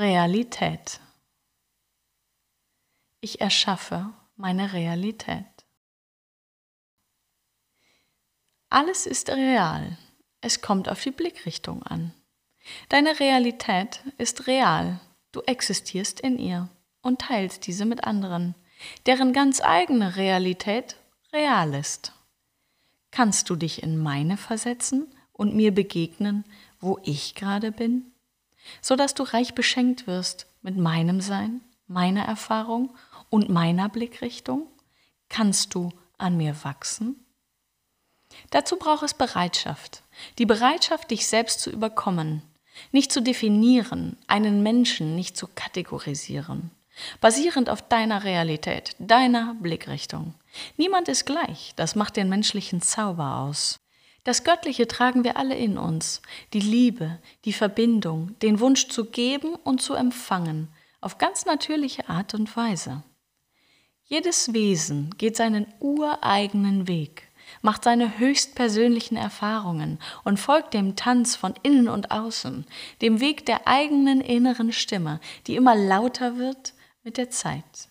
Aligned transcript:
Realität. 0.00 0.98
Ich 3.20 3.42
erschaffe 3.42 4.08
meine 4.34 4.72
Realität. 4.72 5.44
Alles 8.70 9.04
ist 9.04 9.28
real. 9.28 9.98
Es 10.40 10.62
kommt 10.62 10.88
auf 10.88 11.02
die 11.02 11.10
Blickrichtung 11.10 11.82
an. 11.82 12.14
Deine 12.88 13.20
Realität 13.20 14.02
ist 14.16 14.46
real. 14.46 15.00
Du 15.32 15.42
existierst 15.42 16.20
in 16.20 16.38
ihr 16.38 16.70
und 17.02 17.20
teilst 17.20 17.66
diese 17.66 17.84
mit 17.84 18.04
anderen, 18.04 18.54
deren 19.04 19.34
ganz 19.34 19.60
eigene 19.60 20.16
Realität 20.16 20.96
real 21.30 21.74
ist. 21.74 22.14
Kannst 23.10 23.50
du 23.50 23.54
dich 23.54 23.82
in 23.82 23.98
meine 23.98 24.38
versetzen 24.38 25.14
und 25.34 25.54
mir 25.54 25.74
begegnen, 25.74 26.46
wo 26.80 26.98
ich 27.02 27.34
gerade 27.34 27.70
bin? 27.70 28.14
So 28.80 28.96
dass 28.96 29.14
du 29.14 29.22
reich 29.22 29.54
beschenkt 29.54 30.06
wirst 30.06 30.46
mit 30.62 30.76
meinem 30.76 31.20
Sein, 31.20 31.60
meiner 31.86 32.24
Erfahrung 32.24 32.94
und 33.28 33.48
meiner 33.48 33.88
Blickrichtung? 33.88 34.66
Kannst 35.28 35.74
du 35.74 35.90
an 36.18 36.36
mir 36.36 36.56
wachsen? 36.64 37.24
Dazu 38.50 38.76
braucht 38.76 39.02
es 39.02 39.14
Bereitschaft, 39.14 40.02
die 40.38 40.46
Bereitschaft, 40.46 41.10
dich 41.10 41.26
selbst 41.26 41.60
zu 41.60 41.70
überkommen, 41.70 42.42
nicht 42.92 43.12
zu 43.12 43.20
definieren, 43.20 44.16
einen 44.26 44.62
Menschen 44.62 45.16
nicht 45.16 45.36
zu 45.36 45.48
kategorisieren, 45.54 46.70
basierend 47.20 47.68
auf 47.70 47.82
deiner 47.82 48.24
Realität, 48.24 48.94
deiner 48.98 49.54
Blickrichtung. 49.54 50.34
Niemand 50.76 51.08
ist 51.08 51.26
gleich, 51.26 51.72
das 51.76 51.94
macht 51.94 52.16
den 52.16 52.28
menschlichen 52.28 52.82
Zauber 52.82 53.36
aus. 53.36 53.80
Das 54.30 54.44
Göttliche 54.44 54.86
tragen 54.86 55.24
wir 55.24 55.36
alle 55.36 55.56
in 55.56 55.76
uns, 55.76 56.22
die 56.52 56.60
Liebe, 56.60 57.18
die 57.44 57.52
Verbindung, 57.52 58.38
den 58.42 58.60
Wunsch 58.60 58.86
zu 58.86 59.06
geben 59.06 59.56
und 59.64 59.82
zu 59.82 59.94
empfangen, 59.94 60.68
auf 61.00 61.18
ganz 61.18 61.46
natürliche 61.46 62.08
Art 62.08 62.34
und 62.34 62.56
Weise. 62.56 63.02
Jedes 64.04 64.52
Wesen 64.52 65.12
geht 65.18 65.36
seinen 65.36 65.66
ureigenen 65.80 66.86
Weg, 66.86 67.24
macht 67.60 67.82
seine 67.82 68.20
höchstpersönlichen 68.20 69.16
Erfahrungen 69.16 69.98
und 70.22 70.38
folgt 70.38 70.74
dem 70.74 70.94
Tanz 70.94 71.34
von 71.34 71.54
innen 71.64 71.88
und 71.88 72.12
außen, 72.12 72.66
dem 73.02 73.18
Weg 73.18 73.46
der 73.46 73.66
eigenen 73.66 74.20
inneren 74.20 74.72
Stimme, 74.72 75.18
die 75.48 75.56
immer 75.56 75.74
lauter 75.74 76.36
wird 76.36 76.74
mit 77.02 77.16
der 77.16 77.30
Zeit. 77.30 77.88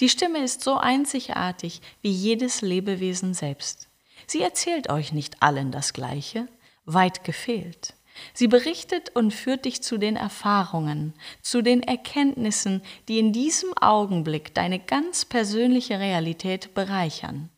Die 0.00 0.08
Stimme 0.08 0.38
ist 0.38 0.62
so 0.62 0.76
einzigartig 0.76 1.82
wie 2.00 2.10
jedes 2.10 2.62
Lebewesen 2.62 3.34
selbst. 3.34 3.90
Sie 4.26 4.42
erzählt 4.42 4.90
euch 4.90 5.12
nicht 5.12 5.42
allen 5.42 5.70
das 5.70 5.92
Gleiche, 5.92 6.48
weit 6.84 7.24
gefehlt. 7.24 7.94
Sie 8.32 8.46
berichtet 8.46 9.10
und 9.14 9.32
führt 9.32 9.64
dich 9.64 9.82
zu 9.82 9.98
den 9.98 10.16
Erfahrungen, 10.16 11.14
zu 11.42 11.62
den 11.62 11.82
Erkenntnissen, 11.82 12.82
die 13.08 13.18
in 13.18 13.32
diesem 13.32 13.76
Augenblick 13.76 14.54
deine 14.54 14.78
ganz 14.78 15.24
persönliche 15.24 15.98
Realität 15.98 16.74
bereichern, 16.74 17.50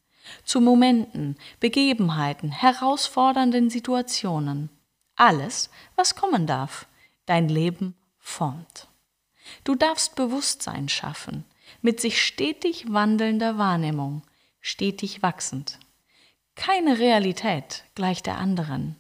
zu 0.45 0.61
Momenten, 0.61 1.37
Begebenheiten, 1.61 2.51
herausfordernden 2.51 3.69
Situationen. 3.71 4.71
Alles, 5.15 5.71
was 5.95 6.15
kommen 6.15 6.47
darf, 6.47 6.87
dein 7.27 7.49
Leben 7.49 7.95
formt. 8.19 8.89
Du 9.65 9.75
darfst 9.75 10.15
Bewusstsein 10.17 10.89
schaffen, 10.89 11.45
mit 11.83 12.01
sich 12.01 12.23
stetig 12.23 12.93
wandelnder 12.93 13.59
Wahrnehmung, 13.59 14.23
stetig 14.61 15.23
wachsend. 15.23 15.79
Keine 16.57 16.99
Realität 16.99 17.85
gleich 17.95 18.23
der 18.23 18.39
anderen. 18.39 18.97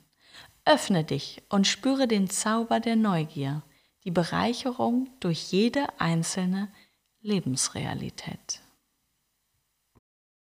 Öffne 0.65 1.03
dich 1.03 1.43
und 1.49 1.67
spüre 1.67 2.07
den 2.07 2.31
Zauber 2.31 2.79
der 2.81 2.97
Neugier, 2.97 3.63
die 4.05 4.11
Bereicherung 4.11 5.09
durch 5.19 5.51
jede 5.51 5.87
einzelne 5.99 6.69
Lebensrealität. 7.23 8.61